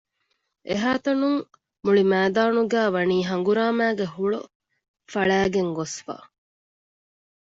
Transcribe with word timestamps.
އެހައިތަނުން 0.67 1.39
މުޅިމައިދާނުގައިވަނީ 1.83 3.17
ހަނގުރާމައިގެ 3.29 4.05
ހުޅުފަޅައިގެން 4.15 5.71
ގޮސްފަ 5.77 6.15